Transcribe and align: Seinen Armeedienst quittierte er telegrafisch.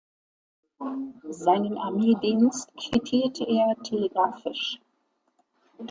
Seinen 1.29 1.77
Armeedienst 1.77 2.73
quittierte 2.75 3.43
er 3.45 3.75
telegrafisch. 3.83 4.79